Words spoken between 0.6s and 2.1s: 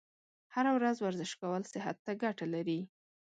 ورځ ورزش کول صحت